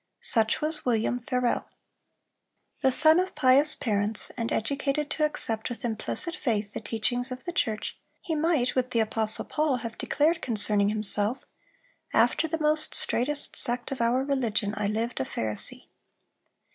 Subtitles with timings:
[0.23, 1.69] Such was William Farel.
[2.81, 7.43] The son of pious parents, and educated to accept with implicit faith the teachings of
[7.43, 11.45] the church, he might, with the apostle Paul, have declared concerning himself,
[12.15, 15.85] "After the most straitest sect of our religion I lived a Pharisee."